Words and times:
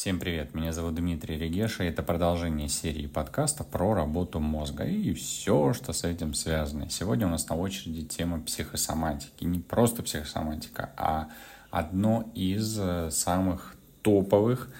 Всем 0.00 0.18
привет, 0.18 0.54
меня 0.54 0.72
зовут 0.72 0.94
Дмитрий 0.94 1.36
Регеша, 1.36 1.84
и 1.84 1.88
это 1.88 2.02
продолжение 2.02 2.70
серии 2.70 3.06
подкастов 3.06 3.66
про 3.66 3.92
работу 3.92 4.40
мозга 4.40 4.84
и 4.84 5.12
все, 5.12 5.74
что 5.74 5.92
с 5.92 6.04
этим 6.04 6.32
связано. 6.32 6.88
Сегодня 6.88 7.26
у 7.26 7.28
нас 7.28 7.46
на 7.50 7.56
очереди 7.56 8.06
тема 8.06 8.40
психосоматики. 8.40 9.44
Не 9.44 9.58
просто 9.58 10.02
психосоматика, 10.02 10.88
а 10.96 11.28
одно 11.70 12.30
из 12.34 12.78
э, 12.80 13.10
самых 13.10 13.76
топовых 14.00 14.70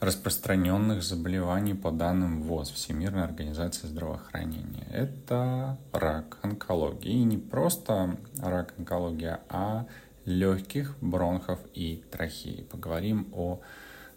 распространенных 0.00 1.04
заболеваний 1.04 1.74
по 1.74 1.92
данным 1.92 2.42
ВОЗ, 2.42 2.70
Всемирной 2.70 3.22
организации 3.22 3.86
здравоохранения. 3.86 4.88
Это 4.90 5.78
рак 5.92 6.38
онкологии. 6.42 7.12
И 7.12 7.22
не 7.22 7.38
просто 7.38 8.16
рак 8.42 8.74
онкология, 8.76 9.38
а 9.48 9.86
легких, 10.24 10.96
бронхов 11.00 11.60
и 11.72 12.02
трахеи. 12.10 12.66
Поговорим 12.68 13.28
о 13.32 13.60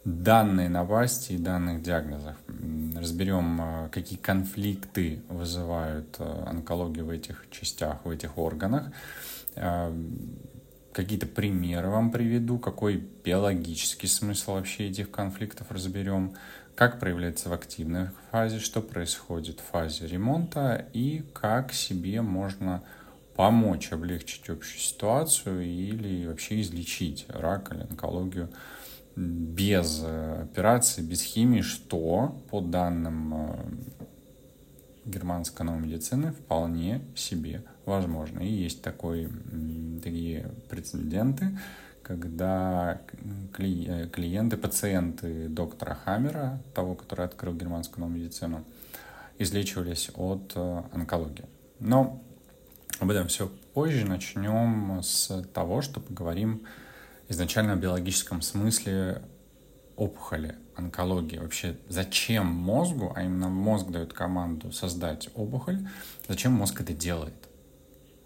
данной 0.09 0.69
новости 0.69 1.33
и 1.33 1.37
данных 1.37 1.81
диагнозах. 1.81 2.35
Разберем, 2.95 3.61
э, 3.61 3.89
какие 3.89 4.17
конфликты 4.17 5.21
вызывают 5.29 6.15
э, 6.19 6.43
онкологию 6.47 7.05
в 7.05 7.09
этих 7.09 7.45
частях, 7.51 8.03
в 8.03 8.09
этих 8.09 8.37
органах. 8.37 8.91
Э, 9.55 9.93
какие-то 10.91 11.27
примеры 11.27 11.89
вам 11.89 12.11
приведу, 12.11 12.57
какой 12.57 13.03
биологический 13.23 14.07
смысл 14.07 14.53
вообще 14.53 14.89
этих 14.89 15.11
конфликтов 15.11 15.71
разберем, 15.71 16.33
как 16.75 16.99
проявляется 16.99 17.49
в 17.49 17.53
активной 17.53 18.09
фазе, 18.31 18.59
что 18.59 18.81
происходит 18.81 19.59
в 19.59 19.71
фазе 19.71 20.07
ремонта 20.07 20.85
и 20.93 21.23
как 21.33 21.73
себе 21.73 22.21
можно 22.21 22.83
помочь 23.35 23.91
облегчить 23.91 24.49
общую 24.49 24.79
ситуацию 24.79 25.61
или 25.61 26.25
вообще 26.25 26.59
излечить 26.61 27.25
рак 27.29 27.73
или 27.73 27.83
онкологию 27.83 28.49
без 29.15 30.01
э, 30.03 30.41
операции, 30.43 31.01
без 31.01 31.21
химии, 31.21 31.61
что 31.61 32.41
по 32.49 32.61
данным 32.61 33.33
э, 33.33 33.55
германской 35.05 35.65
новой 35.65 35.81
медицины 35.81 36.31
вполне 36.31 37.01
себе 37.15 37.63
возможно. 37.85 38.39
И 38.39 38.51
есть 38.51 38.81
такой, 38.81 39.29
такие 40.03 40.51
прецеденты, 40.69 41.57
когда 42.03 43.01
э, 43.57 44.07
клиенты, 44.11 44.57
пациенты 44.57 45.49
доктора 45.49 45.95
Хаммера, 46.05 46.61
того, 46.73 46.95
который 46.95 47.25
открыл 47.25 47.53
германскую 47.53 48.05
новую 48.05 48.21
медицину, 48.21 48.63
излечивались 49.37 50.11
от 50.15 50.55
онкологии. 50.91 51.45
Но 51.79 52.21
об 52.99 53.09
этом 53.09 53.27
все 53.27 53.49
позже. 53.73 54.05
Начнем 54.05 55.01
с 55.01 55.43
того, 55.53 55.81
что 55.81 55.99
поговорим 55.99 56.63
изначально 57.29 57.75
в 57.75 57.79
биологическом 57.79 58.41
смысле 58.41 59.21
опухоли, 59.95 60.55
онкологии. 60.75 61.37
Вообще, 61.37 61.77
зачем 61.87 62.47
мозгу, 62.47 63.13
а 63.15 63.23
именно 63.23 63.49
мозг 63.49 63.87
дает 63.89 64.13
команду 64.13 64.71
создать 64.71 65.29
опухоль, 65.35 65.87
зачем 66.27 66.53
мозг 66.53 66.81
это 66.81 66.93
делает? 66.93 67.35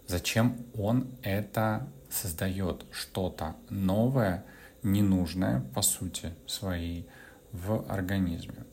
Зачем 0.06 0.56
он 0.74 1.08
это 1.22 1.88
создает? 2.10 2.84
Что-то 2.90 3.56
новое, 3.70 4.44
ненужное, 4.82 5.60
по 5.74 5.82
сути, 5.82 6.34
своей 6.46 7.08
в 7.52 7.84
организме. 7.88 8.66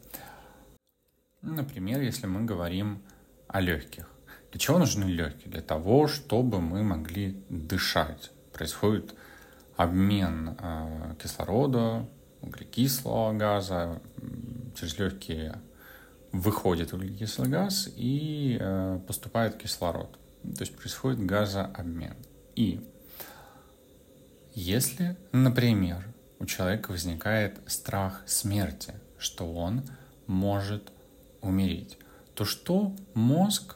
Например, 1.42 2.02
если 2.02 2.28
мы 2.28 2.46
говорим 2.46 3.02
о 3.48 3.62
легких. 3.62 4.10
Для 4.52 4.60
чего 4.60 4.78
нужны 4.78 5.06
легкие? 5.06 5.50
Для 5.50 5.62
того, 5.62 6.08
чтобы 6.08 6.62
мы 6.62 6.84
могли 6.84 7.44
дышать. 7.50 8.32
Происходит 8.54 9.16
обмен 9.76 10.56
э, 10.60 11.16
кислорода, 11.22 12.08
углекислого 12.42 13.34
газа 13.34 14.02
через 14.76 14.98
легкие 14.98 15.62
выходит 16.32 16.94
углекислый 16.94 17.50
газ 17.50 17.90
и 17.96 18.58
э, 18.60 19.00
поступает 19.06 19.58
кислород. 19.58 20.18
То 20.44 20.62
есть 20.62 20.76
происходит 20.76 21.26
газообмен. 21.26 22.16
И 22.56 22.82
если, 24.54 25.18
например, 25.32 26.08
у 26.40 26.46
человека 26.46 26.92
возникает 26.92 27.60
страх 27.68 28.24
смерти, 28.26 28.94
что 29.18 29.54
он 29.54 29.84
может 30.26 30.92
умереть, 31.42 31.98
то 32.34 32.46
что 32.46 32.96
мозг 33.14 33.76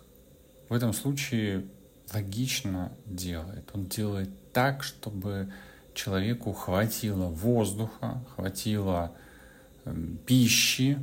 в 0.69 0.73
этом 0.73 0.93
случае 0.93 1.67
логично 2.13 2.91
делает? 3.05 3.69
Он 3.73 3.85
делает 3.85 4.29
так, 4.51 4.83
чтобы 4.83 5.51
человеку 5.95 6.53
хватило 6.53 7.27
воздуха, 7.27 8.21
хватило 8.35 9.11
э, 9.85 9.95
пищи, 10.25 10.99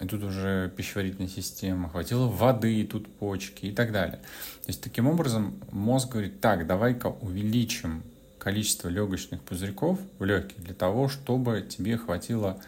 и 0.00 0.06
тут 0.06 0.22
уже 0.22 0.72
пищеварительная 0.76 1.28
система, 1.28 1.88
хватило 1.88 2.26
воды, 2.26 2.80
и 2.80 2.86
тут 2.86 3.08
почки 3.16 3.66
и 3.66 3.72
так 3.72 3.92
далее. 3.92 4.18
То 4.62 4.68
есть 4.68 4.82
таким 4.82 5.06
образом 5.08 5.60
мозг 5.72 6.10
говорит, 6.10 6.40
так, 6.40 6.66
давай-ка 6.66 7.06
увеличим 7.06 8.02
количество 8.38 8.88
легочных 8.88 9.42
пузырьков 9.42 9.98
в 10.18 10.24
легких 10.24 10.62
для 10.62 10.74
того, 10.74 11.08
чтобы 11.08 11.66
тебе 11.68 11.96
хватило 11.96 12.60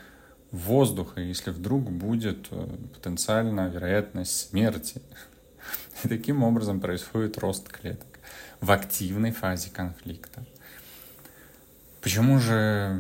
воздуха, 0.50 1.20
если 1.20 1.50
вдруг 1.50 1.90
будет 1.90 2.48
э, 2.50 2.76
потенциально 2.94 3.68
вероятность 3.68 4.48
смерти. 4.48 5.00
И 6.04 6.08
таким 6.08 6.42
образом 6.42 6.80
происходит 6.80 7.38
рост 7.38 7.68
клеток 7.68 8.06
в 8.60 8.70
активной 8.72 9.30
фазе 9.30 9.70
конфликта. 9.70 10.44
Почему 12.00 12.38
же 12.38 12.98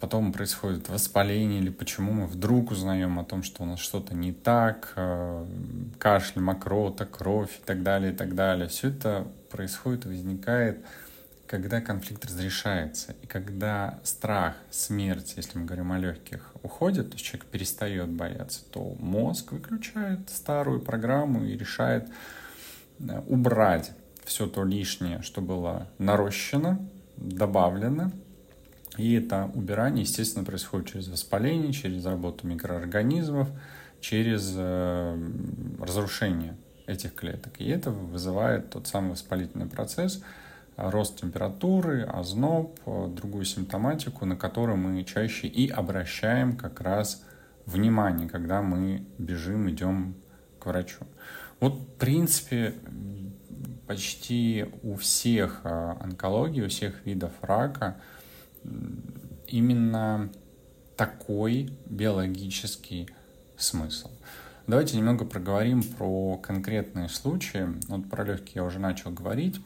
потом 0.00 0.32
происходит 0.32 0.88
воспаление 0.88 1.60
или 1.60 1.70
почему 1.70 2.12
мы 2.12 2.26
вдруг 2.26 2.70
узнаем 2.70 3.18
о 3.18 3.24
том, 3.24 3.42
что 3.42 3.64
у 3.64 3.66
нас 3.66 3.80
что-то 3.80 4.14
не 4.14 4.32
так, 4.32 4.92
э, 4.96 5.46
кашель, 5.98 6.40
мокрота, 6.40 7.04
кровь 7.06 7.58
и 7.58 7.62
так 7.64 7.82
далее, 7.82 8.12
и 8.12 8.16
так 8.16 8.34
далее. 8.34 8.68
Все 8.68 8.88
это 8.88 9.26
происходит 9.50 10.06
и 10.06 10.08
возникает, 10.08 10.84
когда 11.46 11.80
конфликт 11.80 12.24
разрешается. 12.26 13.16
И 13.22 13.26
когда 13.26 13.98
страх 14.04 14.54
смерти, 14.70 15.34
если 15.36 15.58
мы 15.58 15.64
говорим 15.64 15.92
о 15.92 15.98
легких, 15.98 16.52
уходит, 16.62 17.10
то 17.10 17.14
есть 17.14 17.24
человек 17.24 17.46
перестает 17.46 18.08
бояться, 18.08 18.60
то 18.70 18.96
мозг 19.00 19.52
выключает 19.52 20.30
старую 20.30 20.80
программу 20.80 21.44
и 21.44 21.56
решает 21.56 22.08
э, 23.00 23.20
убрать 23.26 23.90
все 24.24 24.46
то 24.46 24.62
лишнее, 24.62 25.22
что 25.22 25.40
было 25.40 25.88
нарощено, 25.98 26.78
добавлено. 27.20 28.12
И 28.96 29.14
это 29.14 29.50
убирание, 29.54 30.02
естественно, 30.02 30.44
происходит 30.44 30.88
через 30.88 31.08
воспаление, 31.08 31.72
через 31.72 32.04
работу 32.04 32.46
микроорганизмов, 32.46 33.48
через 34.00 34.54
э, 34.56 35.30
разрушение 35.80 36.56
этих 36.86 37.14
клеток. 37.14 37.60
И 37.60 37.68
это 37.68 37.90
вызывает 37.90 38.70
тот 38.70 38.86
самый 38.86 39.12
воспалительный 39.12 39.66
процесс, 39.66 40.22
рост 40.76 41.20
температуры, 41.20 42.04
озноб, 42.04 42.78
другую 42.86 43.44
симптоматику, 43.44 44.24
на 44.24 44.36
которую 44.36 44.78
мы 44.78 45.04
чаще 45.04 45.46
и 45.48 45.68
обращаем 45.68 46.56
как 46.56 46.80
раз 46.80 47.24
внимание, 47.66 48.28
когда 48.28 48.62
мы 48.62 49.04
бежим, 49.18 49.68
идем 49.68 50.14
к 50.58 50.66
врачу. 50.66 51.04
Вот, 51.60 51.74
в 51.74 51.86
принципе, 51.98 52.74
почти 53.88 54.66
у 54.82 54.94
всех 54.96 55.62
а, 55.64 55.96
онкологий, 56.00 56.62
у 56.62 56.68
всех 56.68 57.04
видов 57.06 57.32
рака 57.40 57.96
именно 59.46 60.30
такой 60.96 61.70
биологический 61.86 63.08
смысл. 63.56 64.10
Давайте 64.66 64.98
немного 64.98 65.24
проговорим 65.24 65.82
про 65.82 66.36
конкретные 66.36 67.08
случаи. 67.08 67.66
Вот 67.88 68.10
про 68.10 68.24
легкие 68.24 68.56
я 68.56 68.64
уже 68.64 68.78
начал 68.78 69.10
говорить. 69.10 69.58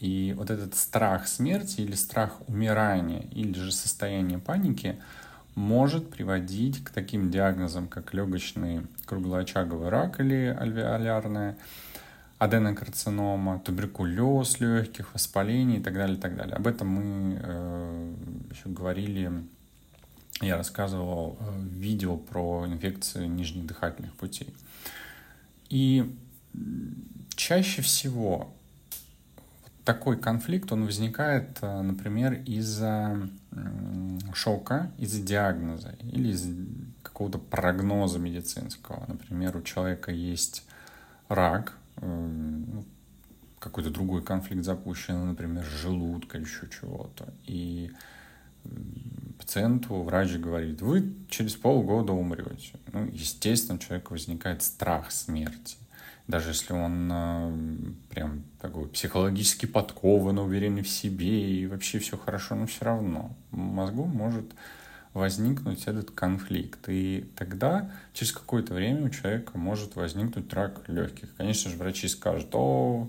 И 0.00 0.34
вот 0.36 0.50
этот 0.50 0.74
страх 0.74 1.28
смерти 1.28 1.82
или 1.82 1.94
страх 1.94 2.40
умирания, 2.48 3.20
или 3.30 3.54
же 3.54 3.70
состояние 3.70 4.38
паники 4.38 5.00
может 5.54 6.10
приводить 6.10 6.82
к 6.84 6.90
таким 6.90 7.30
диагнозам, 7.30 7.86
как 7.86 8.12
легочный 8.12 8.82
круглоочаговый 9.06 9.88
рак 9.88 10.18
или 10.18 10.54
альвеолярная 10.58 11.56
аденокарцинома, 12.38 13.60
туберкулез 13.60 14.60
легких, 14.60 15.14
воспаление 15.14 15.80
и 15.80 15.82
так 15.82 15.94
далее, 15.94 16.18
и 16.18 16.20
так 16.20 16.36
далее. 16.36 16.54
Об 16.54 16.66
этом 16.66 16.88
мы 16.88 17.40
э, 17.42 18.14
еще 18.50 18.68
говорили, 18.68 19.32
я 20.42 20.56
рассказывал 20.56 21.38
э, 21.40 21.60
видео 21.70 22.16
про 22.16 22.66
инфекции 22.66 23.26
нижних 23.26 23.66
дыхательных 23.66 24.12
путей. 24.14 24.54
И 25.70 26.14
чаще 27.34 27.80
всего 27.80 28.52
такой 29.84 30.18
конфликт, 30.18 30.70
он 30.72 30.84
возникает, 30.84 31.58
э, 31.62 31.80
например, 31.80 32.34
из-за 32.44 33.28
шока, 34.34 34.90
из-за 34.98 35.22
диагноза 35.22 35.94
или 36.02 36.28
из 36.28 36.46
какого-то 37.02 37.38
прогноза 37.38 38.18
медицинского. 38.18 39.06
Например, 39.08 39.56
у 39.56 39.62
человека 39.62 40.12
есть 40.12 40.66
рак, 41.30 41.78
какой-то 43.58 43.90
другой 43.90 44.22
конфликт 44.22 44.64
запущен, 44.64 45.26
например, 45.26 45.64
желудка 45.64 46.38
еще 46.38 46.68
чего-то. 46.68 47.32
И 47.44 47.90
пациенту 49.38 50.02
врач 50.02 50.32
говорит, 50.34 50.82
вы 50.82 51.14
через 51.28 51.54
полгода 51.54 52.12
умрете. 52.12 52.78
Ну, 52.92 53.06
естественно, 53.06 53.76
у 53.76 53.78
человека 53.78 54.12
возникает 54.12 54.62
страх 54.62 55.10
смерти. 55.10 55.76
Даже 56.26 56.50
если 56.50 56.72
он 56.72 57.08
э, 57.12 57.52
прям 58.10 58.42
такой 58.60 58.88
психологически 58.88 59.66
подкован, 59.66 60.40
уверенный 60.40 60.82
в 60.82 60.88
себе 60.88 61.60
и 61.60 61.66
вообще 61.68 62.00
все 62.00 62.16
хорошо, 62.16 62.56
но 62.56 62.66
все 62.66 62.84
равно 62.84 63.36
мозгу 63.52 64.04
может 64.06 64.44
возникнуть 65.16 65.86
этот 65.86 66.10
конфликт. 66.10 66.88
И 66.88 67.26
тогда 67.36 67.90
через 68.12 68.32
какое-то 68.32 68.74
время 68.74 69.06
у 69.06 69.08
человека 69.08 69.56
может 69.56 69.96
возникнуть 69.96 70.52
рак 70.52 70.88
легких. 70.88 71.34
Конечно 71.36 71.70
же, 71.70 71.78
врачи 71.78 72.06
скажут, 72.06 72.50
о, 72.52 73.08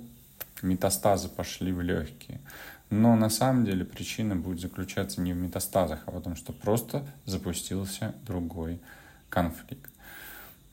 метастазы 0.62 1.28
пошли 1.28 1.74
в 1.74 1.82
легкие. 1.82 2.40
Но 2.90 3.18
на 3.18 3.30
самом 3.30 3.66
деле 3.66 3.84
причина 3.84 4.38
будет 4.38 4.62
заключаться 4.62 5.20
не 5.20 5.34
в 5.34 5.36
метастазах, 5.36 6.04
а 6.06 6.12
в 6.12 6.22
том, 6.22 6.38
что 6.38 6.54
просто 6.54 7.06
запустился 7.26 8.16
другой 8.26 8.80
конфликт. 9.30 9.92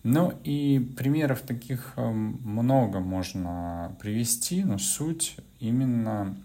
Ну 0.05 0.33
и 0.45 0.79
примеров 0.97 1.41
таких 1.41 1.95
эм, 1.97 2.39
много 2.45 3.01
можно 3.01 3.97
привести, 4.01 4.63
но 4.63 4.79
суть 4.79 5.37
именно 5.59 6.37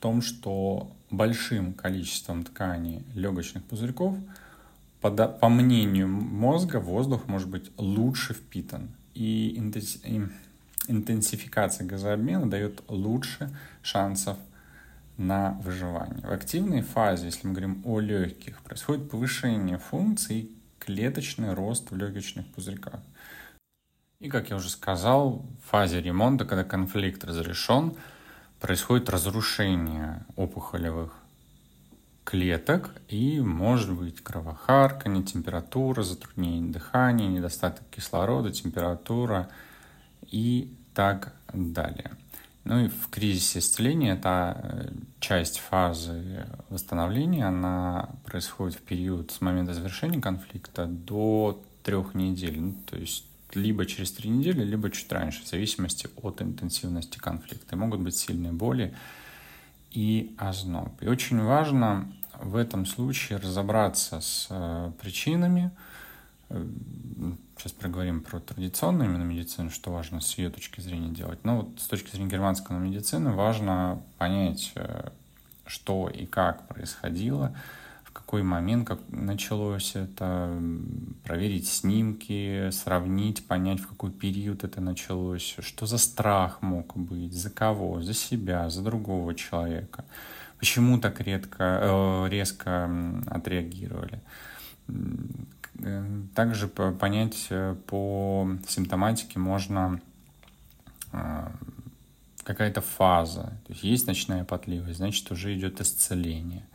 том, 0.00 0.22
что 0.22 0.90
большим 1.10 1.72
количеством 1.72 2.44
тканей 2.44 3.04
легочных 3.14 3.64
пузырьков, 3.64 4.16
по, 5.00 5.48
мнению 5.48 6.08
мозга, 6.08 6.80
воздух 6.80 7.26
может 7.26 7.48
быть 7.48 7.70
лучше 7.76 8.34
впитан. 8.34 8.90
И 9.14 9.56
интенсификация 10.88 11.86
газообмена 11.86 12.50
дает 12.50 12.82
лучше 12.88 13.56
шансов 13.82 14.36
на 15.16 15.52
выживание. 15.62 16.26
В 16.26 16.32
активной 16.32 16.82
фазе, 16.82 17.26
если 17.26 17.46
мы 17.46 17.52
говорим 17.52 17.82
о 17.84 18.00
легких, 18.00 18.60
происходит 18.62 19.10
повышение 19.10 19.78
функций 19.78 20.50
клеточный 20.78 21.54
рост 21.54 21.90
в 21.90 21.96
легочных 21.96 22.46
пузырьках. 22.48 23.00
И, 24.20 24.28
как 24.28 24.50
я 24.50 24.56
уже 24.56 24.70
сказал, 24.70 25.44
в 25.62 25.70
фазе 25.70 26.00
ремонта, 26.00 26.44
когда 26.44 26.64
конфликт 26.64 27.24
разрешен, 27.24 27.94
происходит 28.60 29.08
разрушение 29.08 30.26
опухолевых 30.36 31.12
клеток 32.24 32.90
и 33.08 33.40
может 33.40 33.92
быть 33.92 34.22
кровохарканье, 34.22 35.22
температура, 35.22 36.02
затруднение 36.02 36.70
дыхания, 36.70 37.26
недостаток 37.28 37.84
кислорода, 37.90 38.50
температура 38.50 39.48
и 40.30 40.76
так 40.92 41.32
далее. 41.52 42.10
Ну 42.64 42.84
и 42.84 42.88
в 42.88 43.08
кризисе 43.08 43.60
исцеления 43.60 44.12
эта 44.12 44.60
э, 44.62 44.90
часть 45.20 45.58
фазы 45.58 46.46
восстановления, 46.68 47.46
она 47.46 48.10
происходит 48.26 48.76
в 48.76 48.82
период 48.82 49.30
с 49.30 49.40
момента 49.40 49.72
завершения 49.72 50.20
конфликта 50.20 50.84
до 50.84 51.62
трех 51.82 52.14
недель. 52.14 52.60
Ну, 52.60 52.74
то 52.84 52.98
есть 52.98 53.24
либо 53.54 53.86
через 53.86 54.12
три 54.12 54.30
недели, 54.30 54.64
либо 54.64 54.90
чуть 54.90 55.10
раньше, 55.10 55.42
в 55.42 55.48
зависимости 55.48 56.08
от 56.22 56.42
интенсивности 56.42 57.18
конфликта. 57.18 57.76
Могут 57.76 58.00
быть 58.00 58.16
сильные 58.16 58.52
боли 58.52 58.94
и 59.90 60.34
озноб. 60.38 61.00
И 61.02 61.08
очень 61.08 61.40
важно 61.40 62.12
в 62.40 62.56
этом 62.56 62.86
случае 62.86 63.38
разобраться 63.38 64.20
с 64.20 64.46
э, 64.50 64.92
причинами, 65.00 65.70
э, 66.50 66.64
сейчас 67.56 67.72
проговорим 67.72 68.20
про 68.20 68.38
традиционную 68.38 69.10
именно 69.10 69.24
медицину, 69.24 69.70
что 69.70 69.90
важно 69.90 70.20
с 70.20 70.38
ее 70.38 70.50
точки 70.50 70.80
зрения 70.80 71.10
делать. 71.10 71.40
Но 71.44 71.62
вот 71.62 71.80
с 71.80 71.88
точки 71.88 72.10
зрения 72.10 72.30
германской 72.30 72.76
медицины 72.76 73.32
важно 73.32 74.02
понять, 74.18 74.72
э, 74.76 75.10
что 75.66 76.08
и 76.08 76.26
как 76.26 76.68
происходило, 76.68 77.54
какой 78.20 78.42
момент 78.42 78.86
как 78.86 79.00
началось 79.08 79.94
это, 79.94 80.60
проверить 81.24 81.68
снимки, 81.68 82.70
сравнить, 82.70 83.46
понять, 83.46 83.80
в 83.80 83.88
какой 83.88 84.10
период 84.10 84.64
это 84.64 84.80
началось, 84.80 85.56
что 85.60 85.86
за 85.86 85.98
страх 85.98 86.62
мог 86.62 86.96
быть, 86.96 87.32
за 87.32 87.50
кого, 87.50 88.02
за 88.02 88.14
себя, 88.14 88.70
за 88.70 88.82
другого 88.82 89.34
человека, 89.34 90.04
почему 90.58 90.98
так 90.98 91.20
редко, 91.20 91.80
э, 91.82 92.28
резко 92.28 92.90
отреагировали 93.26 94.20
также 96.34 96.68
понять 96.68 97.46
э, 97.50 97.76
по 97.86 98.48
симптоматике 98.66 99.38
можно 99.38 100.00
э, 101.12 101.48
какая-то 102.42 102.80
фаза. 102.80 103.52
То 103.66 103.72
есть 103.72 103.84
есть 103.84 104.06
ночная 104.06 104.44
потливость, 104.44 104.98
значит 104.98 105.30
уже 105.30 105.54
идет 105.54 105.80
исцеление. 105.80 106.66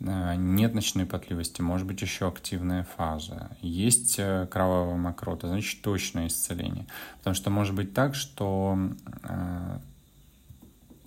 Нет 0.00 0.74
ночной 0.74 1.04
потливости, 1.04 1.60
может 1.60 1.86
быть 1.86 2.00
еще 2.00 2.28
активная 2.28 2.84
фаза. 2.96 3.50
Есть 3.60 4.16
кровавая 4.16 4.96
мокрота, 4.96 5.46
значит 5.48 5.82
точное 5.82 6.28
исцеление. 6.28 6.86
Потому 7.18 7.34
что 7.34 7.50
может 7.50 7.74
быть 7.74 7.92
так, 7.92 8.14
что 8.14 8.78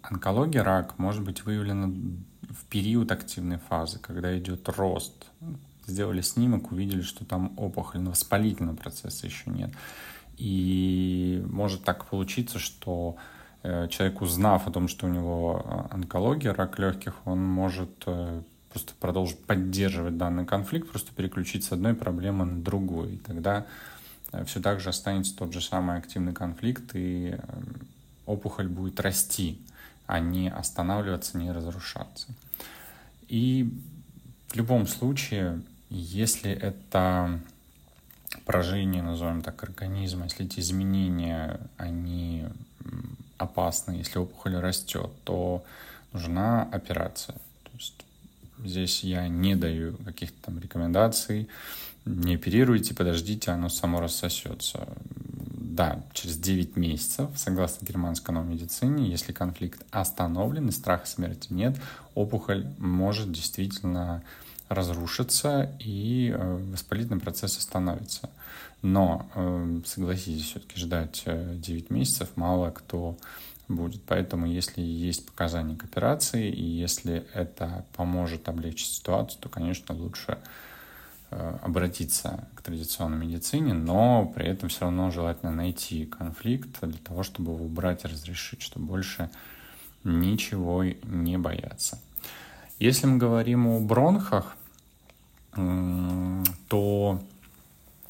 онкология, 0.03 0.63
рак 0.63 0.99
может 0.99 1.23
быть 1.23 1.43
выявлена 1.43 1.91
в 2.49 2.65
период 2.69 3.11
активной 3.11 3.57
фазы, 3.57 3.97
когда 3.99 4.37
идет 4.37 4.69
рост 4.69 5.25
сделали 5.87 6.21
снимок, 6.21 6.71
увидели, 6.71 7.01
что 7.01 7.25
там 7.25 7.53
опухоль, 7.57 8.01
но 8.01 8.11
воспалительного 8.11 8.75
процесса 8.75 9.27
еще 9.27 9.49
нет. 9.49 9.71
И 10.37 11.43
может 11.47 11.83
так 11.83 12.05
получиться, 12.05 12.59
что 12.59 13.17
э, 13.61 13.87
человек, 13.89 14.21
узнав 14.21 14.67
о 14.67 14.71
том, 14.71 14.87
что 14.87 15.05
у 15.05 15.09
него 15.09 15.61
э, 15.63 15.93
онкология, 15.93 16.53
рак 16.53 16.79
легких, 16.79 17.15
он 17.25 17.43
может 17.43 18.03
э, 18.07 18.41
просто 18.73 18.93
продолжить 18.99 19.39
поддерживать 19.45 20.17
данный 20.17 20.45
конфликт, 20.45 20.89
просто 20.89 21.13
переключить 21.13 21.63
с 21.63 21.71
одной 21.71 21.93
проблемы 21.93 22.45
на 22.45 22.61
другую. 22.61 23.13
И 23.13 23.17
тогда 23.17 23.65
все 24.45 24.59
так 24.59 24.79
же 24.79 24.89
останется 24.89 25.35
тот 25.35 25.53
же 25.53 25.61
самый 25.61 25.97
активный 25.97 26.33
конфликт, 26.33 26.91
и 26.95 27.37
опухоль 28.25 28.67
будет 28.67 28.99
расти, 28.99 29.61
а 30.07 30.19
не 30.19 30.49
останавливаться, 30.49 31.37
не 31.37 31.51
разрушаться. 31.51 32.27
И 33.27 33.71
в 34.49 34.55
любом 34.55 34.87
случае 34.87 35.61
если 35.95 36.51
это 36.51 37.39
поражение, 38.45 39.03
назовем 39.03 39.43
так, 39.43 39.63
организма, 39.63 40.23
если 40.23 40.47
эти 40.47 40.59
изменения, 40.59 41.59
они 41.77 42.45
опасны, 43.37 43.91
если 43.91 44.17
опухоль 44.17 44.55
растет, 44.55 45.11
то 45.23 45.63
нужна 46.11 46.63
операция. 46.63 47.35
То 47.35 47.71
есть 47.73 48.05
здесь 48.65 49.03
я 49.03 49.27
не 49.27 49.55
даю 49.55 49.97
каких-то 49.97 50.37
там 50.43 50.59
рекомендаций, 50.59 51.47
не 52.05 52.35
оперируйте, 52.35 52.93
подождите, 52.93 53.51
оно 53.51 53.69
само 53.69 53.99
рассосется. 53.99 54.87
Да, 55.73 56.03
через 56.13 56.37
9 56.37 56.75
месяцев, 56.75 57.31
согласно 57.35 57.85
германской 57.85 58.33
новой 58.33 58.49
медицине, 58.49 59.09
если 59.09 59.31
конфликт 59.31 59.83
остановлен 59.89 60.69
и 60.69 60.71
страха 60.71 61.07
смерти 61.07 61.47
нет, 61.51 61.77
опухоль 62.13 62.67
может 62.77 63.31
действительно 63.31 64.21
разрушится 64.69 65.75
и 65.79 66.33
э, 66.35 66.57
воспалительный 66.71 67.19
процесс 67.19 67.57
остановится. 67.57 68.29
Но, 68.81 69.27
э, 69.35 69.81
согласитесь, 69.85 70.45
все-таки 70.45 70.79
ждать 70.79 71.23
9 71.25 71.85
э, 71.89 71.93
месяцев 71.93 72.29
мало 72.35 72.69
кто 72.71 73.17
будет. 73.73 74.03
Поэтому, 74.03 74.45
если 74.45 74.81
есть 74.81 75.25
показания 75.25 75.75
к 75.75 75.83
операции, 75.83 76.49
и 76.49 76.63
если 76.63 77.25
это 77.33 77.85
поможет 77.95 78.47
облегчить 78.49 78.93
ситуацию, 78.93 79.41
то, 79.41 79.49
конечно, 79.49 79.93
лучше 79.95 80.37
обратиться 81.61 82.47
к 82.55 82.61
традиционной 82.61 83.17
медицине, 83.17 83.73
но 83.73 84.31
при 84.35 84.45
этом 84.45 84.69
все 84.69 84.81
равно 84.81 85.09
желательно 85.11 85.51
найти 85.51 86.05
конфликт 86.05 86.79
для 86.81 86.99
того, 86.99 87.23
чтобы 87.23 87.53
его 87.53 87.65
убрать 87.65 88.05
и 88.05 88.07
разрешить, 88.07 88.61
чтобы 88.61 88.85
больше 88.85 89.29
ничего 90.03 90.83
не 90.83 91.37
бояться. 91.37 91.99
Если 92.79 93.07
мы 93.07 93.17
говорим 93.17 93.67
о 93.67 93.79
бронхах, 93.79 94.55
то 95.55 97.21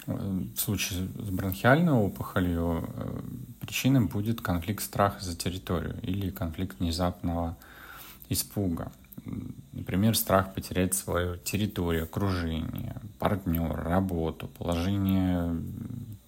э, 0.07 0.39
в 0.55 0.57
случае 0.57 1.07
с 1.19 1.29
бронхиальной 1.29 1.91
опухолью 1.91 2.89
э, 2.95 3.19
причиной 3.65 4.01
будет 4.01 4.41
конфликт 4.41 4.83
страха 4.83 5.23
за 5.23 5.35
территорию 5.37 5.97
или 6.01 6.29
конфликт 6.29 6.79
внезапного 6.79 7.55
испуга. 8.27 8.91
Например, 9.71 10.17
страх 10.17 10.53
потерять 10.53 10.93
свою 10.93 11.37
территорию, 11.37 12.03
окружение, 12.03 12.97
партнер, 13.19 13.73
работу, 13.73 14.47
положение 14.47 15.55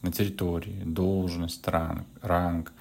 на 0.02 0.12
территории, 0.12 0.82
должность, 0.86 1.68
ранг, 1.68 2.08
ранг 2.22 2.72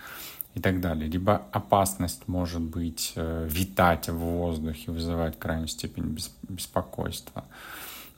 и 0.55 0.61
так 0.61 0.81
далее. 0.81 1.11
Либо 1.11 1.43
опасность 1.51 2.29
может 2.29 2.63
быть 2.63 3.13
э, 3.17 3.49
витать 3.51 4.09
в 4.09 4.17
воздухе, 4.17 4.93
вызывать 4.93 5.37
крайнюю 5.37 5.69
степень 5.69 6.17
беспокойства. 6.49 7.45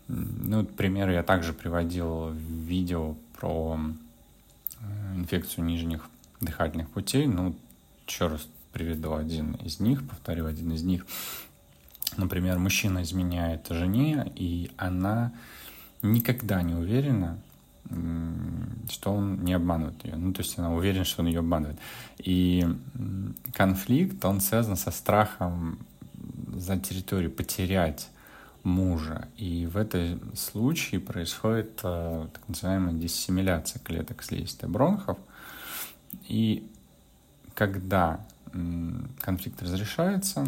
Ну, 0.09 0.64
примеры 0.64 1.14
я 1.14 1.23
также 1.23 1.55
приводил 1.55 2.28
в 2.28 2.37
видео 2.37 3.14
про 3.38 3.81
э, 4.81 5.16
инфекцию 5.16 5.64
нижних 5.64 6.11
дыхательных 6.40 6.90
путей. 6.90 7.26
Ну, 7.26 7.55
еще 8.07 8.28
раз 8.28 8.49
приведу 8.73 9.14
один 9.14 9.52
из 9.55 9.81
них, 9.81 10.07
повторю 10.07 10.47
один 10.47 10.73
из 10.73 10.83
них. 10.83 11.07
например, 12.16 12.59
мужчина 12.59 13.02
изменяет 13.02 13.66
жене, 13.69 14.33
и 14.37 14.71
она 14.76 15.33
никогда 16.02 16.62
не 16.62 16.75
уверена, 16.75 17.38
что 18.90 19.12
он 19.12 19.45
не 19.45 19.52
обманывает 19.52 20.05
ее. 20.05 20.16
Ну, 20.16 20.33
то 20.33 20.43
есть 20.43 20.59
она 20.59 20.73
уверена, 20.73 21.05
что 21.05 21.23
он 21.23 21.28
ее 21.28 21.40
обманывает. 21.40 21.78
И 22.19 22.66
конфликт, 23.52 24.25
он 24.25 24.40
связан 24.40 24.76
со 24.76 24.90
страхом 24.90 25.78
за 26.55 26.78
территорию 26.78 27.31
потерять 27.31 28.09
мужа. 28.62 29.28
И 29.37 29.66
в 29.66 29.76
этом 29.76 30.35
случае 30.35 31.00
происходит 31.00 31.81
э, 31.85 32.26
так 32.33 32.49
называемая 32.49 32.95
диссимиляция 32.95 33.81
клеток 33.81 34.23
слизистой 34.23 34.69
бронхов. 34.69 35.19
И 36.28 36.71
когда 37.54 38.21
конфликт 39.21 39.62
разрешается, 39.62 40.47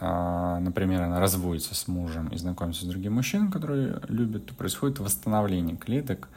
а, 0.00 0.58
например, 0.60 1.02
она 1.02 1.20
разводится 1.20 1.74
с 1.74 1.88
мужем 1.88 2.28
и 2.28 2.36
знакомится 2.36 2.84
с 2.84 2.88
другим 2.88 3.14
мужчиной, 3.14 3.50
который 3.50 3.94
любит, 4.08 4.46
то 4.46 4.54
происходит 4.54 4.98
восстановление 4.98 5.76
клеток 5.76 6.28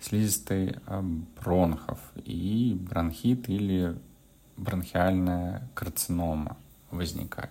слизистой 0.00 0.76
а, 0.86 1.04
бронхов 1.40 1.98
и 2.24 2.78
бронхит 2.80 3.48
или 3.48 3.96
бронхиальная 4.56 5.68
карцинома 5.74 6.56
возникает. 6.90 7.50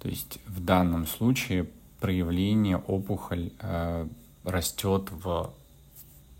То 0.00 0.08
есть 0.08 0.38
в 0.46 0.64
данном 0.64 1.06
случае 1.06 1.68
проявление 2.00 2.76
опухоль 2.76 3.52
э, 3.60 4.08
растет 4.42 5.08
в 5.12 5.54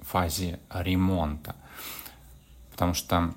фазе 0.00 0.58
ремонта, 0.68 1.54
потому 2.82 2.94
что 2.94 3.32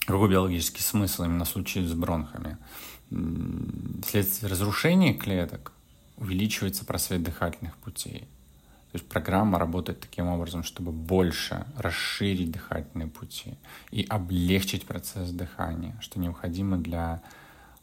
какой 0.00 0.28
биологический 0.28 0.82
смысл 0.82 1.22
именно 1.22 1.44
в 1.44 1.48
случае 1.48 1.86
с 1.86 1.92
бронхами? 1.92 2.58
Вследствие 4.04 4.50
разрушения 4.50 5.14
клеток 5.14 5.70
увеличивается 6.16 6.84
просвет 6.84 7.22
дыхательных 7.22 7.76
путей. 7.76 8.22
То 8.90 8.98
есть 8.98 9.08
программа 9.08 9.60
работает 9.60 10.00
таким 10.00 10.26
образом, 10.26 10.64
чтобы 10.64 10.90
больше 10.90 11.64
расширить 11.76 12.50
дыхательные 12.50 13.06
пути 13.06 13.56
и 13.92 14.04
облегчить 14.08 14.86
процесс 14.86 15.30
дыхания, 15.30 15.96
что 16.00 16.18
необходимо 16.18 16.78
для 16.78 17.22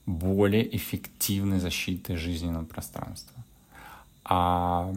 более 0.06 0.76
эффективной 0.76 1.62
защиты 1.62 2.18
жизненного 2.18 2.66
пространства. 2.66 3.46
А 4.26 4.94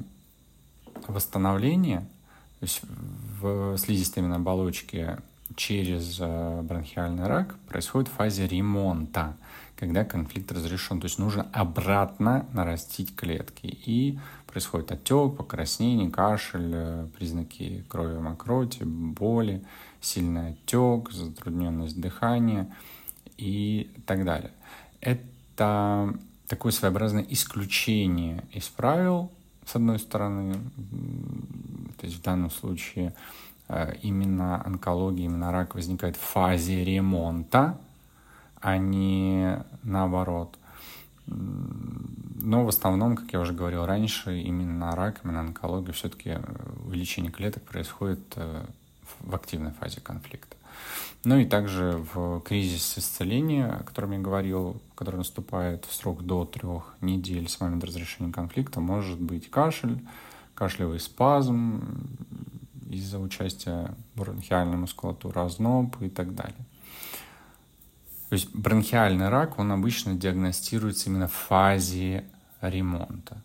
восстановление 1.06 2.04
то 2.60 2.64
есть 2.64 2.82
в 3.40 3.78
слизистой 3.78 4.22
оболочке 4.30 5.18
через 5.56 6.18
э, 6.20 6.60
бронхиальный 6.62 7.26
рак 7.26 7.56
происходит 7.68 8.08
в 8.08 8.12
фазе 8.12 8.46
ремонта, 8.46 9.34
когда 9.76 10.04
конфликт 10.04 10.52
разрешен. 10.52 11.00
То 11.00 11.06
есть 11.06 11.18
нужно 11.18 11.48
обратно 11.54 12.46
нарастить 12.52 13.16
клетки. 13.16 13.66
И 13.66 14.18
происходит 14.46 14.92
отек, 14.92 15.38
покраснение, 15.38 16.10
кашель, 16.10 16.70
э, 16.74 17.06
признаки 17.16 17.82
крови 17.88 18.16
в 18.16 18.20
мокроте, 18.20 18.84
боли, 18.84 19.64
сильный 20.02 20.50
отек, 20.50 21.10
затрудненность 21.10 21.98
дыхания 21.98 22.70
и 23.38 23.90
так 24.04 24.26
далее. 24.26 24.52
Это 25.00 26.14
такое 26.46 26.72
своеобразное 26.72 27.24
исключение 27.30 28.44
из 28.52 28.68
правил, 28.68 29.30
с 29.70 29.76
одной 29.76 29.98
стороны, 29.98 30.54
то 31.98 32.06
есть 32.06 32.18
в 32.18 32.22
данном 32.22 32.50
случае 32.50 33.14
Э, 33.72 33.94
именно 34.02 34.64
онкология, 34.66 35.26
именно 35.26 35.52
рак 35.52 35.76
возникает 35.76 36.16
в 36.16 36.20
фазе 36.20 36.84
ремонта, 36.84 37.78
а 38.60 38.78
не 38.78 39.62
наоборот. 39.84 40.58
Но 41.26 42.64
в 42.64 42.68
основном, 42.68 43.14
как 43.14 43.32
я 43.32 43.38
уже 43.38 43.52
говорил 43.52 43.86
раньше, 43.86 44.40
именно 44.40 44.96
рак, 44.96 45.20
именно 45.22 45.40
онкология, 45.40 45.92
все-таки 45.92 46.30
э, 46.30 46.40
увеличение 46.84 47.30
клеток 47.30 47.62
происходит 47.62 48.18
э, 48.34 48.64
в 49.20 49.36
активной 49.36 49.70
фазе 49.70 50.00
конфликта. 50.00 50.56
Ну 51.24 51.38
и 51.38 51.44
также 51.44 52.02
в 52.14 52.40
кризис 52.40 52.96
исцеления, 52.96 53.66
о 53.66 53.82
котором 53.82 54.12
я 54.12 54.18
говорил, 54.18 54.80
который 54.94 55.16
наступает 55.16 55.84
в 55.84 55.92
срок 55.92 56.22
до 56.22 56.46
трех 56.46 56.94
недель 57.00 57.48
с 57.48 57.60
момента 57.60 57.86
разрешения 57.86 58.32
конфликта, 58.32 58.80
может 58.80 59.20
быть 59.20 59.50
кашель, 59.50 59.98
кашлевый 60.54 60.98
спазм, 60.98 61.82
из-за 62.90 63.18
участия 63.18 63.94
бронхиальной 64.16 64.76
мускулатуры, 64.76 65.40
озноб 65.40 66.00
и 66.02 66.08
так 66.08 66.34
далее. 66.34 66.66
То 68.28 68.34
есть 68.34 68.54
бронхиальный 68.54 69.28
рак, 69.28 69.58
он 69.58 69.72
обычно 69.72 70.14
диагностируется 70.14 71.08
именно 71.08 71.28
в 71.28 71.32
фазе 71.32 72.24
ремонта. 72.60 73.42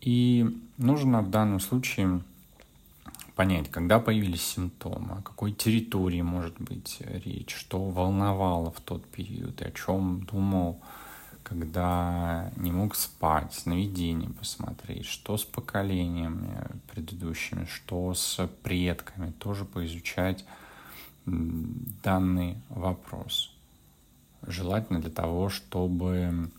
И 0.00 0.60
нужно 0.76 1.22
в 1.22 1.30
данном 1.30 1.60
случае 1.60 2.20
понять, 3.34 3.70
когда 3.70 4.00
появились 4.00 4.42
симптомы, 4.42 5.18
о 5.18 5.22
какой 5.22 5.52
территории 5.52 6.22
может 6.22 6.60
быть 6.60 6.98
речь, 7.00 7.54
что 7.54 7.84
волновало 7.84 8.70
в 8.70 8.80
тот 8.80 9.04
период 9.06 9.60
и 9.60 9.64
о 9.64 9.70
чем 9.70 10.24
думал 10.24 10.80
когда 11.44 12.50
не 12.56 12.72
мог 12.72 12.96
спать, 12.96 13.52
сновидение 13.52 14.30
посмотреть, 14.30 15.04
что 15.04 15.36
с 15.36 15.44
поколениями 15.44 16.66
предыдущими, 16.90 17.66
что 17.66 18.14
с 18.14 18.48
предками, 18.62 19.30
тоже 19.32 19.64
поизучать 19.66 20.44
данный 21.26 22.56
вопрос. 22.70 23.52
Желательно 24.42 25.00
для 25.00 25.10
того, 25.10 25.50
чтобы 25.50 26.50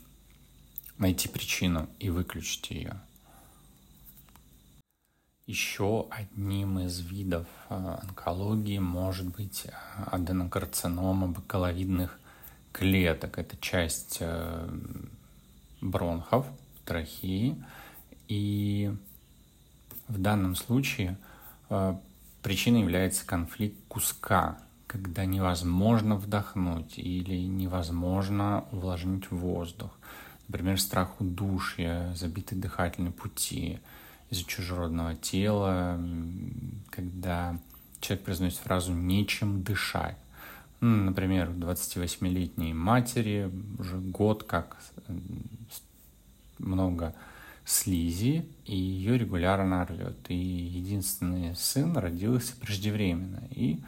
найти 0.98 1.28
причину 1.28 1.90
и 2.00 2.10
выключить 2.10 2.70
ее. 2.70 3.02
Еще 5.48 6.08
одним 6.10 6.80
из 6.80 7.02
видов 7.02 7.46
э, 7.70 7.76
онкологии 8.02 8.80
может 8.80 9.28
быть 9.28 9.66
э, 9.66 9.72
аденокарцинома 10.08 11.28
бакаловидных 11.28 12.20
клеток. 12.72 13.38
Это 13.38 13.56
часть 13.58 14.18
э, 14.22 14.68
бронхов, 15.82 16.48
трахеи. 16.84 17.64
И 18.28 18.92
в 20.08 20.18
данном 20.20 20.56
случае 20.56 21.16
причиной 22.42 22.82
является 22.82 23.24
конфликт 23.26 23.78
куска, 23.88 24.58
когда 24.88 25.26
невозможно 25.26 26.16
вдохнуть 26.16 26.98
или 26.98 27.38
невозможно 27.38 28.66
увлажнить 28.72 29.30
воздух. 29.30 29.92
Например, 30.48 30.80
страх 30.82 31.22
удушья, 31.22 32.12
забитые 32.16 32.60
дыхательные 32.60 33.12
пути 33.12 33.80
из-за 34.30 34.46
чужеродного 34.46 35.16
тела, 35.16 36.00
когда 36.90 37.58
человек 38.00 38.26
произносит 38.26 38.60
фразу 38.60 38.94
«нечем 38.94 39.64
дышать». 39.64 40.18
Например, 40.82 41.50
28-летней 41.50 42.74
матери 42.74 43.50
уже 43.80 43.98
год 43.98 44.44
как 44.44 44.78
много 46.60 47.16
слизи, 47.66 48.46
и 48.66 48.76
ее 48.76 49.18
регулярно 49.18 49.86
рвет. 49.86 50.18
И 50.30 50.36
единственный 50.36 51.56
сын 51.56 51.98
родился 51.98 52.56
преждевременно 52.58 53.42
и 53.50 53.80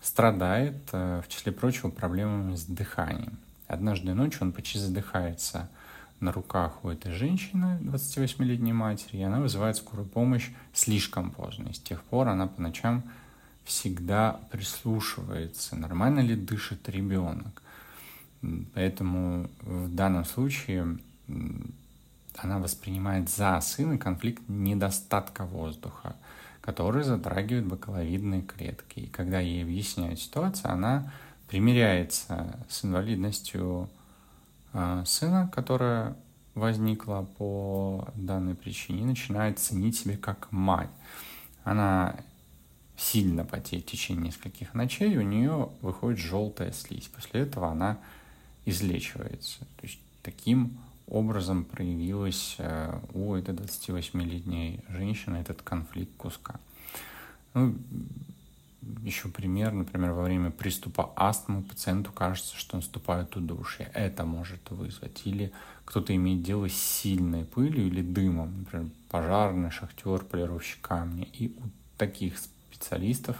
страдает, 0.00 0.76
э, 0.92 1.20
в 1.24 1.28
числе 1.28 1.52
прочего, 1.52 1.90
проблемами 1.90 2.56
с 2.56 2.64
дыханием. 2.64 3.38
Однажды 3.66 4.14
ночью 4.14 4.42
он 4.42 4.52
почти 4.52 4.78
задыхается 4.78 5.68
на 6.20 6.32
руках 6.32 6.84
у 6.84 6.88
этой 6.88 7.12
женщины, 7.12 7.78
28-летней 7.82 8.72
матери, 8.72 9.18
и 9.18 9.22
она 9.22 9.40
вызывает 9.40 9.76
скорую 9.76 10.06
помощь 10.06 10.50
слишком 10.72 11.30
поздно. 11.30 11.68
И 11.68 11.72
с 11.72 11.80
тех 11.80 12.02
пор 12.02 12.28
она 12.28 12.46
по 12.46 12.60
ночам 12.60 13.02
всегда 13.64 14.40
прислушивается, 14.50 15.76
нормально 15.76 16.20
ли 16.20 16.36
дышит 16.36 16.88
ребенок. 16.88 17.62
Поэтому 18.74 19.48
в 19.60 19.94
данном 19.94 20.24
случае 20.24 20.98
она 22.36 22.58
воспринимает 22.58 23.28
за 23.28 23.60
сына 23.60 23.98
конфликт 23.98 24.42
недостатка 24.48 25.44
воздуха, 25.44 26.16
который 26.60 27.02
затрагивает 27.02 27.66
бакаловидные 27.66 28.42
клетки. 28.42 29.00
И 29.00 29.06
когда 29.06 29.40
ей 29.40 29.62
объясняют 29.62 30.20
ситуацию, 30.20 30.72
она 30.72 31.12
примиряется 31.48 32.64
с 32.68 32.84
инвалидностью 32.84 33.88
сына, 35.04 35.50
которая 35.52 36.16
возникла 36.54 37.26
по 37.38 38.08
данной 38.14 38.54
причине, 38.54 39.04
начинает 39.04 39.58
ценить 39.58 39.96
себя 39.96 40.16
как 40.16 40.50
мать. 40.52 40.90
Она 41.64 42.16
сильно 42.96 43.44
потеет 43.44 43.84
в 43.84 43.90
течение 43.90 44.26
нескольких 44.26 44.74
ночей, 44.74 45.16
у 45.16 45.22
нее 45.22 45.70
выходит 45.80 46.18
желтая 46.18 46.72
слизь. 46.72 47.08
После 47.08 47.42
этого 47.42 47.68
она 47.68 47.98
излечивается. 48.66 49.60
То 49.60 49.86
есть 49.86 49.98
таким 50.22 50.78
образом 51.06 51.64
проявилась 51.64 52.56
э, 52.58 53.00
у 53.14 53.34
этой 53.34 53.54
28-летней 53.54 54.80
женщины 54.88 55.36
этот 55.38 55.62
конфликт 55.62 56.16
куска. 56.16 56.60
Ну, 57.54 57.74
еще 59.02 59.28
пример, 59.28 59.72
например, 59.72 60.12
во 60.12 60.22
время 60.22 60.50
приступа 60.50 61.12
астмы 61.16 61.62
пациенту 61.62 62.12
кажется, 62.12 62.56
что 62.56 62.76
наступает 62.76 63.36
удушье. 63.36 63.90
Это 63.94 64.24
может 64.24 64.70
вызвать. 64.70 65.22
Или 65.24 65.52
кто-то 65.84 66.14
имеет 66.14 66.42
дело 66.42 66.68
с 66.68 66.74
сильной 66.74 67.44
пылью 67.44 67.86
или 67.86 68.02
дымом, 68.02 68.60
например, 68.60 68.86
пожарный, 69.10 69.70
шахтер, 69.70 70.24
полировщик 70.24 70.80
камня. 70.80 71.26
И 71.32 71.54
у 71.58 71.62
таких 71.98 72.38
специалистов 72.38 73.36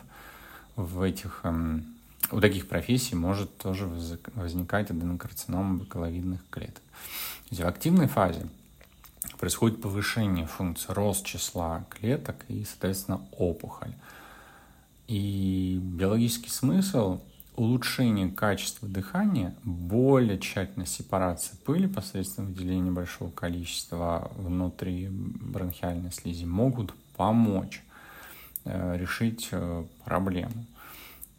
в 0.76 1.00
этих, 1.02 1.40
эм, 1.44 1.86
у 2.30 2.40
таких 2.40 2.68
профессий 2.68 3.14
может 3.14 3.56
тоже 3.56 3.86
возникать 4.34 4.90
аденокарцинома 4.90 5.78
бакаловидных 5.78 6.40
клеток. 6.50 6.82
В 7.50 7.60
активной 7.62 8.06
фазе 8.06 8.46
происходит 9.38 9.80
повышение 9.80 10.46
функции, 10.46 10.92
рост 10.92 11.24
числа 11.24 11.84
клеток 11.88 12.36
и, 12.48 12.64
соответственно, 12.64 13.20
опухоль. 13.32 13.94
И 15.10 15.80
биологический 15.82 16.50
смысл 16.50 17.20
улучшение 17.56 18.30
качества 18.30 18.88
дыхания, 18.88 19.56
более 19.64 20.38
тщательная 20.38 20.86
сепарация 20.86 21.58
пыли 21.64 21.88
посредством 21.88 22.46
выделения 22.46 22.92
большого 22.92 23.32
количества 23.32 24.30
внутри 24.36 25.08
бронхиальной 25.10 26.12
слизи 26.12 26.44
могут 26.44 26.94
помочь 27.16 27.82
э, 28.64 28.96
решить 28.96 29.48
э, 29.50 29.84
проблему. 30.04 30.64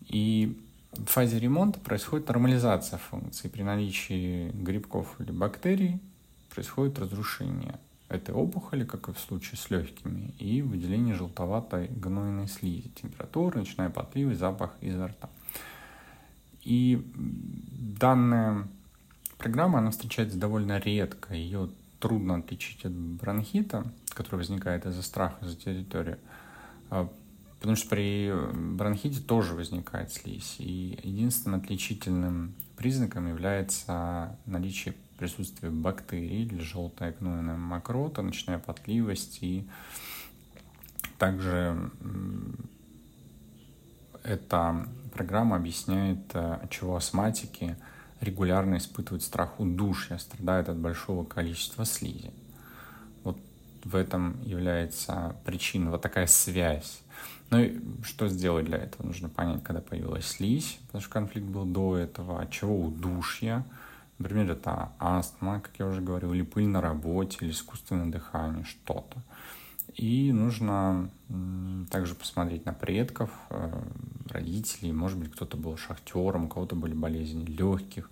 И 0.10 0.60
в 0.92 1.06
фазе 1.06 1.40
ремонта 1.40 1.80
происходит 1.80 2.28
нормализация 2.28 3.00
функции. 3.00 3.48
При 3.48 3.64
наличии 3.64 4.52
грибков 4.52 5.16
или 5.20 5.32
бактерий 5.32 6.02
происходит 6.54 7.00
разрушение 7.00 7.80
этой 8.12 8.36
опухоли, 8.36 8.84
как 8.84 9.10
и 9.10 9.14
в 9.14 9.20
случае 9.20 9.58
с 9.58 9.70
легкими, 9.70 10.34
и 10.38 10.62
выделение 10.62 11.16
желтоватой 11.16 11.88
гнойной 11.88 12.48
слизи, 12.48 12.90
температура, 12.90 13.60
ночная 13.60 13.90
потливость, 13.90 14.40
запах 14.40 14.76
изо 14.82 15.08
рта. 15.08 15.30
И 16.64 17.02
данная 17.16 18.68
программа, 19.38 19.80
она 19.80 19.92
встречается 19.92 20.38
довольно 20.38 20.78
редко, 20.78 21.34
ее 21.34 21.70
трудно 22.00 22.36
отличить 22.36 22.84
от 22.86 22.92
бронхита, 22.92 23.86
который 24.10 24.38
возникает 24.38 24.86
из-за 24.86 25.02
страха 25.02 25.46
за 25.48 25.56
территорию, 25.56 26.20
а, 26.90 27.10
потому 27.60 27.76
что 27.76 27.90
при 27.90 28.32
бронхите 28.76 29.22
тоже 29.22 29.54
возникает 29.54 30.12
слизь. 30.12 30.56
И 30.60 31.00
единственным 31.04 31.62
отличительным 31.62 32.56
признаком 32.76 33.28
является 33.28 34.38
наличие 34.46 34.96
присутствия 35.22 35.70
бактерий 35.70 36.46
или 36.46 36.58
желтая 36.58 37.14
гнойная 37.20 37.56
мокрота, 37.56 38.24
ночная 38.24 38.58
потливость 38.58 39.38
и 39.42 39.68
также 41.20 41.92
эта 44.24 44.88
программа 45.14 45.58
объясняет, 45.58 46.18
э, 46.34 46.66
чего 46.72 46.96
астматики 46.96 47.78
регулярно 48.20 48.78
испытывают 48.78 49.22
страх 49.22 49.60
удушья, 49.60 50.18
страдают 50.18 50.70
от 50.70 50.78
большого 50.78 51.24
количества 51.24 51.86
слизи. 51.86 52.32
Вот 53.24 53.38
в 53.84 53.96
этом 53.96 54.42
является 54.42 55.36
причина, 55.46 55.92
вот 55.92 56.02
такая 56.02 56.26
связь. 56.26 57.04
Ну 57.52 57.60
и 57.60 57.80
что 58.04 58.28
сделать 58.28 58.66
для 58.66 58.80
этого? 58.80 59.06
Нужно 59.06 59.30
понять, 59.30 59.64
когда 59.64 59.82
появилась 59.82 60.26
слизь, 60.26 60.80
потому 60.88 61.04
что 61.04 61.12
конфликт 61.12 61.46
был 61.46 61.66
до 61.66 61.96
этого, 61.96 62.42
от 62.42 62.50
чего 62.50 62.80
удушья, 62.80 63.64
Например, 64.22 64.52
это 64.52 64.92
астма, 65.00 65.62
как 65.62 65.80
я 65.80 65.88
уже 65.88 66.00
говорил, 66.00 66.32
или 66.32 66.44
пыль 66.44 66.68
на 66.68 66.80
работе, 66.80 67.40
или 67.42 67.50
искусственное 67.50 68.06
дыхание, 68.06 68.64
что-то. 68.66 69.18
И 69.96 70.32
нужно 70.32 71.10
также 71.90 72.14
посмотреть 72.14 72.64
на 72.66 72.74
предков, 72.74 73.32
э, 73.50 73.82
родителей. 74.30 74.92
Может 74.92 75.18
быть, 75.18 75.32
кто-то 75.32 75.58
был 75.58 75.76
шахтером, 75.76 76.46
у 76.46 76.48
кого-то 76.50 76.76
были 76.76 76.94
болезни 76.94 77.44
легких. 77.46 78.12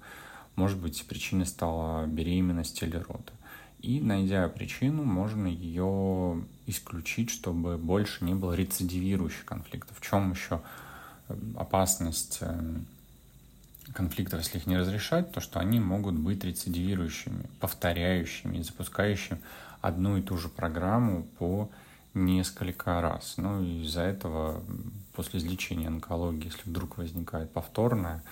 Может 0.56 0.80
быть, 0.80 1.06
причиной 1.08 1.46
стала 1.46 2.08
беременность 2.08 2.82
или 2.82 2.98
роды. 2.98 3.32
И, 3.78 4.02
найдя 4.02 4.50
причину, 4.50 5.04
можно 5.04 5.46
ее 5.46 6.44
исключить, 6.66 7.30
чтобы 7.30 7.78
больше 7.78 8.26
не 8.26 8.34
было 8.34 8.54
рецидивирующих 8.54 9.46
конфликтов. 9.46 9.96
В 10.00 10.02
чем 10.02 10.32
еще 10.32 10.62
э, 11.28 11.36
опасность 11.56 12.40
э, 12.42 12.80
конфликтов, 13.94 14.40
если 14.40 14.58
их 14.58 14.68
не 14.68 14.78
разрешать, 14.78 15.32
то 15.32 15.42
что 15.42 15.60
они 15.60 15.80
могут 15.80 16.16
быть 16.16 16.44
рецидивирующими, 16.44 17.50
повторяющими, 17.60 18.62
запускающими 18.62 19.40
одну 19.82 20.18
и 20.18 20.22
ту 20.22 20.38
же 20.38 20.50
программу 20.50 21.24
по 21.38 21.70
несколько 22.14 23.02
раз. 23.02 23.36
Ну 23.38 23.62
и 23.64 23.84
из-за 23.84 24.02
этого 24.02 24.64
после 25.14 25.40
излечения 25.40 25.88
онкологии, 25.88 26.46
если 26.46 26.70
вдруг 26.70 26.98
возникает 26.98 27.52
повторное, 27.52 28.24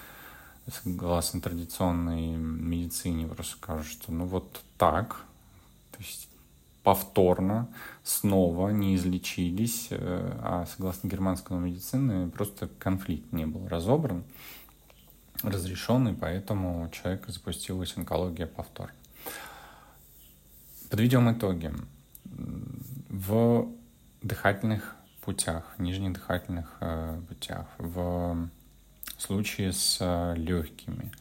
согласно 0.84 1.42
традиционной 1.42 2.36
медицине, 2.36 3.28
просто 3.28 3.54
скажут, 3.54 3.88
что 3.88 4.12
ну 4.12 4.26
вот 4.26 4.62
так, 4.78 5.22
то 5.92 6.00
есть 6.00 6.28
повторно, 6.84 7.68
снова 8.04 8.70
не 8.70 8.96
излечились, 8.96 9.88
э, 9.90 10.40
а 10.42 10.66
согласно 10.66 11.10
германской 11.10 11.58
медицины 11.58 12.30
просто 12.30 12.70
конфликт 12.80 13.32
не 13.34 13.46
был 13.46 13.68
разобран, 13.68 14.24
разрешенный, 15.44 16.14
поэтому 16.14 16.90
человек 16.92 17.26
запустилась 17.28 17.96
онкология 17.98 18.48
повторно. 18.48 18.94
Подведем 20.90 21.32
итоги. 21.32 21.72
В 23.10 23.68
дыхательных 24.22 24.96
путях, 25.22 25.76
нижних 25.78 26.14
дыхательных 26.14 26.78
э, 26.80 27.22
путях, 27.28 27.68
в 27.78 28.50
случае 29.18 29.74
с 29.74 29.98
э, 30.00 30.36
легкими, 30.38 31.12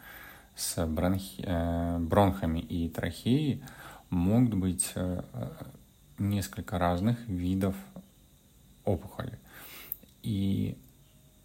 с 0.54 0.86
бронхи, 0.86 1.42
э, 1.44 1.98
бронхами 1.98 2.60
и 2.60 2.88
трахеей 2.88 3.64
могут 4.10 4.54
быть 4.54 4.94
несколько 6.18 6.78
разных 6.78 7.18
видов 7.26 7.74
опухоли. 8.84 9.40
И 10.22 10.78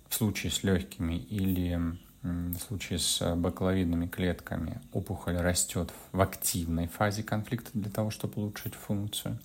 в 0.08 0.14
случае 0.14 0.52
с 0.52 0.64
легкими 0.64 1.16
или 1.16 1.98
в 2.24 2.58
случае 2.60 3.00
с 3.00 3.22
э, 3.22 3.36
бакаловидными 3.36 4.06
клетками 4.06 4.80
опухоль 4.94 5.38
растет 5.38 5.92
в 6.12 6.22
активной 6.22 6.88
фазе 6.88 7.24
конфликта 7.24 7.72
для 7.74 7.90
того, 7.90 8.12
чтобы 8.12 8.42
улучшить 8.42 8.76
функцию. 8.76 9.40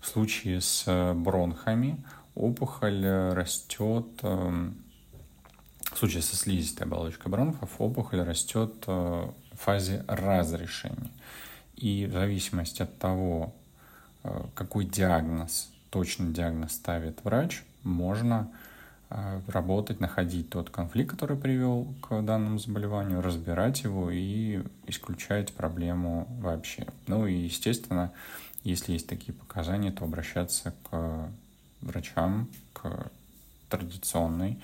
В 0.00 0.06
случае 0.08 0.60
с 0.60 0.84
э, 0.86 1.12
бронхами 1.12 2.02
опухоль 2.34 3.04
э, 3.04 3.34
растет, 3.34 4.06
эм, 4.22 4.82
в 5.92 5.98
случае 5.98 6.22
со 6.22 6.36
слизистой 6.36 6.86
оболочкой 6.86 7.30
бронхов 7.30 7.70
опухоль 7.78 8.22
растет 8.22 8.86
в 8.86 9.34
фазе 9.52 10.04
разрешения. 10.08 11.10
И 11.76 12.06
в 12.06 12.12
зависимости 12.12 12.82
от 12.82 12.98
того, 12.98 13.54
какой 14.54 14.84
диагноз, 14.84 15.70
точный 15.90 16.32
диагноз 16.32 16.72
ставит 16.72 17.22
врач, 17.22 17.62
можно 17.82 18.50
работать, 19.08 20.00
находить 20.00 20.50
тот 20.50 20.70
конфликт, 20.70 21.12
который 21.12 21.36
привел 21.36 21.86
к 22.02 22.20
данному 22.22 22.58
заболеванию, 22.58 23.22
разбирать 23.22 23.82
его 23.84 24.10
и 24.10 24.62
исключать 24.86 25.52
проблему 25.52 26.26
вообще. 26.40 26.86
Ну 27.06 27.26
и, 27.26 27.34
естественно, 27.34 28.12
если 28.64 28.92
есть 28.92 29.06
такие 29.06 29.32
показания, 29.32 29.92
то 29.92 30.04
обращаться 30.04 30.74
к 30.90 31.30
врачам, 31.80 32.48
к 32.72 33.10
традиционной 33.68 34.58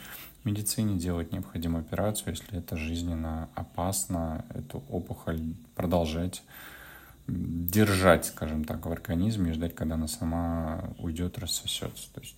медицине, 0.45 0.99
делать 0.99 1.33
необходимую 1.33 1.83
операцию, 1.83 2.31
если 2.31 2.59
это 2.59 2.77
жизненно 2.77 3.49
опасно, 3.55 4.45
эту 4.55 4.83
опухоль 4.89 5.55
продолжать 5.77 6.43
держать, 7.29 8.27
скажем 8.27 8.65
так, 8.65 8.85
в 8.85 8.91
организме 8.91 9.51
и 9.51 9.55
ждать, 9.55 9.75
когда 9.75 9.95
она 9.95 10.09
сама 10.09 10.83
уйдет, 10.99 11.39
рассосется. 11.39 12.13
То 12.13 12.21
есть 12.21 12.37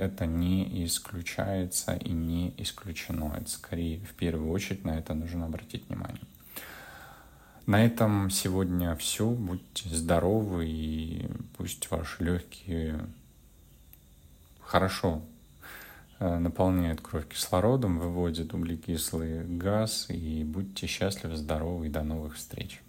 это 0.00 0.24
не 0.24 0.84
исключается 0.84 1.92
и 1.94 2.10
не 2.10 2.54
исключено. 2.56 3.34
Это 3.36 3.50
скорее 3.50 4.00
в 4.00 4.14
первую 4.14 4.50
очередь 4.50 4.84
на 4.84 4.98
это 4.98 5.12
нужно 5.12 5.44
обратить 5.44 5.88
внимание. 5.88 6.22
На 7.66 7.84
этом 7.84 8.30
сегодня 8.30 8.96
все. 8.96 9.28
Будьте 9.28 9.88
здоровы 9.90 10.66
и 10.66 11.28
пусть 11.56 11.90
ваши 11.90 12.24
легкие 12.24 13.06
хорошо 14.62 15.22
э, 16.18 16.38
наполняют 16.38 17.02
кровь 17.02 17.28
кислородом, 17.28 17.98
выводят 17.98 18.54
углекислый 18.54 19.44
газ 19.44 20.06
и 20.08 20.44
будьте 20.44 20.86
счастливы, 20.86 21.36
здоровы 21.36 21.88
и 21.88 21.90
до 21.90 22.02
новых 22.02 22.36
встреч. 22.36 22.80